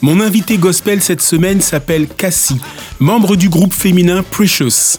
Mon 0.00 0.20
invité 0.20 0.58
gospel 0.58 1.02
cette 1.02 1.20
semaine 1.20 1.60
s'appelle 1.60 2.06
Cassie, 2.06 2.60
membre 3.00 3.34
du 3.34 3.48
groupe 3.48 3.74
féminin 3.74 4.22
Precious. 4.22 4.98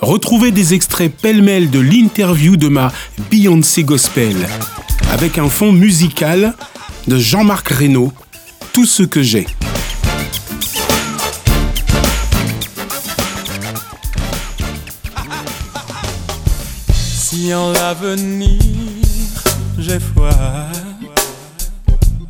Retrouvez 0.00 0.50
des 0.50 0.72
extraits 0.72 1.14
pêle-mêle 1.14 1.68
de 1.68 1.78
l'interview 1.78 2.56
de 2.56 2.68
ma 2.68 2.90
Beyoncé 3.30 3.84
Gospel, 3.84 4.36
avec 5.12 5.36
un 5.36 5.50
fond 5.50 5.72
musical 5.72 6.54
de 7.06 7.18
Jean-Marc 7.18 7.68
Reynaud, 7.68 8.12
Tout 8.72 8.86
ce 8.86 9.02
que 9.02 9.22
j'ai. 9.22 9.46
Si 16.94 17.52
en 17.52 17.72
l'avenir 17.72 18.58
j'ai 19.78 20.00
foi. 20.00 20.30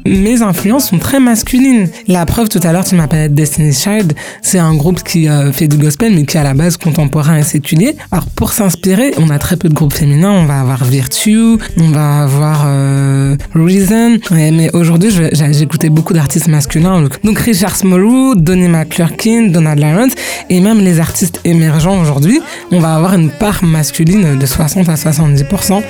Mes 0.07 0.43
influences 0.43 0.89
sont 0.89 0.99
très 0.99 1.21
masculines. 1.21 1.89
La 2.07 2.25
preuve, 2.27 2.49
tout 2.49 2.61
à 2.63 2.73
l'heure, 2.73 2.85
tu 2.85 2.95
m'appelles 2.95 3.35
Destiny's 3.35 3.83
Child. 3.83 4.15
C'est 4.43 4.59
un 4.59 4.75
groupe 4.75 5.03
qui 5.03 5.29
euh, 5.29 5.53
fait 5.53 5.69
du 5.69 5.77
gospel, 5.77 6.15
mais 6.15 6.25
qui 6.25 6.37
est 6.37 6.41
à 6.41 6.45
la 6.45 6.55
base 6.55 6.77
contemporain 6.77 7.37
et 7.37 7.43
séculier. 7.43 7.97
Alors, 8.11 8.27
pour 8.27 8.53
s'inspirer, 8.53 9.13
on 9.19 9.31
a 9.31 9.39
très 9.39 9.57
peu 9.57 9.69
de 9.69 9.75
groupes 9.75 9.93
féminins. 9.93 10.33
On 10.33 10.47
va 10.47 10.61
avoir 10.61 10.85
Virtue, 10.85 11.57
on 11.79 11.89
va 11.91 12.23
avoir 12.23 12.65
euh, 12.67 13.37
Reason. 13.55 14.19
mais 14.31 14.71
aujourd'hui, 14.75 15.11
écouté 15.61 15.91
beaucoup 15.91 16.13
d'artistes 16.13 16.49
masculins. 16.49 17.03
Donc, 17.25 17.39
Richard 17.39 17.77
Smallwood, 17.77 18.43
Donnie 18.43 18.69
McClurkin, 18.69 19.49
Donald 19.49 19.79
Lawrence, 19.79 20.13
et 20.49 20.61
même 20.61 20.81
les 20.81 21.01
artistes 21.01 21.41
émergents 21.45 22.01
aujourd'hui, 22.01 22.41
on 22.71 22.81
va 22.81 22.95
avoir 22.95 23.15
une 23.15 23.31
part 23.31 23.63
masculine 23.65 24.39
de 24.39 24.47
60 24.47 24.89
à 24.89 24.95
70%. 24.95 25.83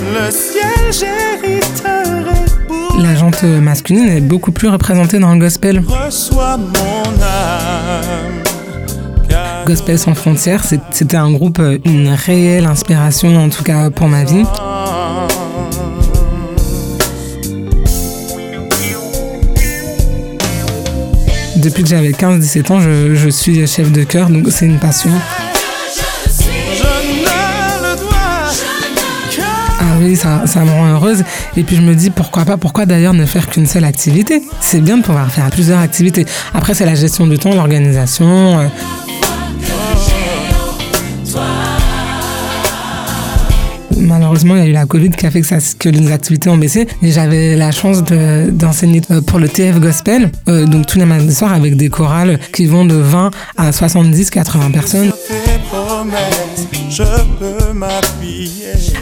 Le 0.00 0.30
ciel, 0.30 1.47
la 3.02 3.14
jante 3.14 3.42
masculine 3.42 4.08
est 4.08 4.20
beaucoup 4.20 4.52
plus 4.52 4.68
représentée 4.68 5.18
dans 5.18 5.32
le 5.32 5.38
gospel. 5.38 5.82
Gospel 9.66 9.98
sans 9.98 10.14
frontières, 10.14 10.64
c'était 10.64 11.16
un 11.16 11.30
groupe, 11.30 11.58
euh, 11.58 11.78
une 11.84 12.08
réelle 12.08 12.64
inspiration, 12.64 13.36
en 13.36 13.48
tout 13.50 13.62
cas 13.62 13.90
pour 13.90 14.08
ma 14.08 14.24
vie. 14.24 14.44
Depuis 21.56 21.82
que 21.82 21.88
j'avais 21.88 22.12
15-17 22.12 22.72
ans, 22.72 22.80
je, 22.80 23.14
je 23.14 23.28
suis 23.28 23.66
chef 23.66 23.92
de 23.92 24.04
chœur, 24.04 24.30
donc 24.30 24.46
c'est 24.50 24.66
une 24.66 24.78
passion. 24.78 25.10
Oui, 30.00 30.16
ça, 30.16 30.44
me 30.64 30.70
rend 30.70 30.88
heureuse. 30.88 31.24
Et 31.56 31.62
puis 31.62 31.76
je 31.76 31.82
me 31.82 31.94
dis 31.94 32.10
pourquoi 32.10 32.44
pas, 32.44 32.56
pourquoi 32.56 32.86
d'ailleurs 32.86 33.14
ne 33.14 33.26
faire 33.26 33.48
qu'une 33.48 33.66
seule 33.66 33.84
activité? 33.84 34.42
C'est 34.60 34.80
bien 34.80 34.98
de 34.98 35.02
pouvoir 35.02 35.30
faire 35.30 35.50
plusieurs 35.50 35.80
activités. 35.80 36.26
Après, 36.54 36.74
c'est 36.74 36.86
la 36.86 36.94
gestion 36.94 37.26
du 37.26 37.38
temps, 37.38 37.54
l'organisation. 37.54 38.60
Euh. 38.60 38.66
Malheureusement, 43.96 44.56
il 44.56 44.60
y 44.60 44.62
a 44.62 44.68
eu 44.68 44.72
la 44.72 44.86
Covid 44.86 45.10
qui 45.10 45.26
a 45.26 45.30
fait 45.30 45.40
que, 45.40 45.46
ça, 45.46 45.56
les 45.84 46.12
activités 46.12 46.48
ont 46.48 46.56
baissé. 46.56 46.86
Et 47.02 47.10
j'avais 47.10 47.56
la 47.56 47.72
chance 47.72 48.02
d'enseigner 48.02 49.02
euh, 49.10 49.20
pour 49.20 49.38
le 49.38 49.48
TF 49.48 49.80
Gospel, 49.80 50.30
euh, 50.48 50.66
donc 50.66 50.86
tous 50.86 50.98
les 50.98 51.04
matins 51.04 51.30
soirs 51.30 51.52
avec 51.52 51.76
des 51.76 51.88
chorales 51.88 52.38
qui 52.52 52.66
vont 52.66 52.84
de 52.84 52.94
20 52.94 53.30
à 53.56 53.72
70, 53.72 54.30
80 54.30 54.70
personnes. 54.70 55.12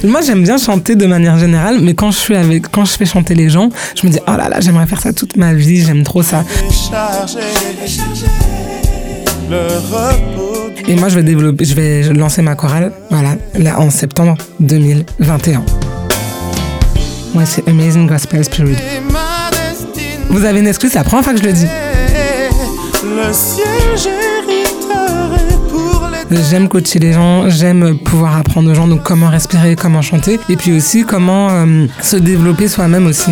Moi, 0.05 0.21
j'aime 0.23 0.43
bien 0.43 0.59
chanter 0.59 0.95
de 0.95 1.07
manière 1.07 1.39
générale, 1.39 1.79
mais 1.81 1.95
quand 1.95 2.11
je 2.11 2.19
suis 2.19 2.37
avec, 2.37 2.69
quand 2.71 2.85
je 2.85 2.93
fais 2.93 3.07
chanter 3.07 3.35
les 3.35 3.49
gens, 3.49 3.71
je 4.01 4.07
me 4.07 4.13
dis 4.13 4.19
oh 4.27 4.33
là 4.37 4.49
là, 4.49 4.61
j'aimerais 4.61 4.87
faire 4.87 5.01
ça 5.01 5.13
toute 5.13 5.37
ma 5.37 5.55
vie, 5.55 5.83
j'aime 5.85 6.05
trop 6.05 6.23
ça. 6.23 6.45
Et 10.89 10.95
moi, 10.97 11.09
je 11.09 11.15
vais 11.17 11.23
développer, 11.23 11.65
je 11.65 11.75
vais 11.75 12.03
lancer 12.13 12.43
ma 12.43 12.55
chorale, 12.55 12.93
voilà, 13.11 13.37
là 13.59 13.81
en 13.81 13.91
septembre 13.91 14.37
2021. 14.61 15.65
Moi, 17.35 17.45
c'est 17.45 17.69
Amazing 17.69 18.07
Gospel 18.07 18.45
Spirit. 18.45 18.77
Vous 20.31 20.45
avez 20.45 20.61
une 20.61 20.67
excuse, 20.67 20.91
c'est 20.93 20.99
la 20.99 21.05
première 21.05 21.25
fois 21.25 21.35
que 21.35 21.41
je 21.41 21.45
le 21.45 21.53
dis. 21.53 21.67
Le 23.05 23.33
ciel, 23.33 24.26
J'aime 26.31 26.69
coacher 26.69 26.99
les 26.99 27.13
gens, 27.13 27.49
j'aime 27.49 27.99
pouvoir 27.99 28.37
apprendre 28.37 28.71
aux 28.71 28.75
gens 28.75 28.89
donc 28.89 29.03
comment 29.05 29.29
respirer, 29.29 29.77
comment 29.77 30.03
chanter, 30.03 30.41
et 30.49 30.57
puis 30.57 30.73
aussi 30.73 31.05
comment 31.05 31.51
euh, 31.51 31.87
se 32.03 32.17
développer 32.17 32.67
soi-même 32.67 33.07
aussi. 33.07 33.31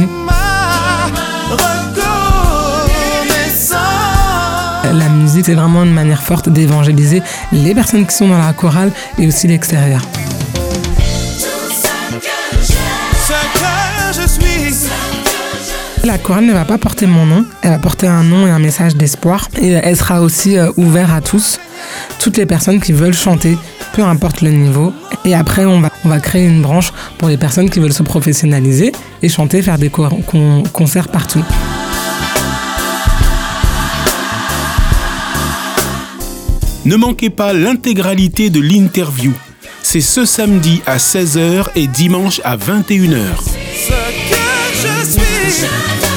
La 4.92 5.08
musique, 5.08 5.46
c'est 5.46 5.54
vraiment 5.54 5.82
une 5.82 5.92
manière 5.92 6.22
forte 6.22 6.48
d'évangéliser 6.48 7.20
les 7.52 7.74
personnes 7.74 8.06
qui 8.06 8.14
sont 8.14 8.28
dans 8.28 8.38
la 8.38 8.52
chorale 8.52 8.92
et 9.18 9.26
aussi 9.26 9.48
l'extérieur. 9.48 10.02
La 16.04 16.18
chorale 16.18 16.44
ne 16.44 16.52
va 16.52 16.66
pas 16.66 16.76
porter 16.76 17.06
mon 17.06 17.24
nom, 17.24 17.46
elle 17.62 17.70
va 17.70 17.78
porter 17.78 18.06
un 18.06 18.22
nom 18.22 18.46
et 18.46 18.50
un 18.50 18.58
message 18.58 18.94
d'espoir. 18.94 19.48
Et 19.60 19.70
elle 19.70 19.96
sera 19.96 20.20
aussi 20.20 20.58
euh, 20.58 20.70
ouverte 20.76 21.10
à 21.10 21.20
tous 21.22 21.58
toutes 22.18 22.36
les 22.36 22.46
personnes 22.46 22.80
qui 22.80 22.92
veulent 22.92 23.14
chanter, 23.14 23.56
peu 23.94 24.02
importe 24.02 24.42
le 24.42 24.50
niveau. 24.50 24.92
Et 25.24 25.34
après, 25.34 25.64
on 25.64 25.80
va, 25.80 25.90
on 26.04 26.08
va 26.08 26.20
créer 26.20 26.46
une 26.46 26.62
branche 26.62 26.92
pour 27.18 27.28
les 27.28 27.36
personnes 27.36 27.70
qui 27.70 27.80
veulent 27.80 27.92
se 27.92 28.02
professionnaliser 28.02 28.92
et 29.22 29.28
chanter, 29.28 29.62
faire 29.62 29.78
des 29.78 29.90
concerts 29.90 31.08
partout. 31.08 31.42
Ne 36.84 36.96
manquez 36.96 37.30
pas 37.30 37.54
l'intégralité 37.54 38.50
de 38.50 38.60
l'interview. 38.60 39.32
C'est 39.82 40.02
ce 40.02 40.24
samedi 40.26 40.82
à 40.86 40.98
16h 40.98 41.68
et 41.76 41.86
dimanche 41.86 42.40
à 42.44 42.56
21h. 42.56 44.33
Ce 44.84 45.16
que 45.16 45.22
je 45.46 45.50
suis. 45.50 46.13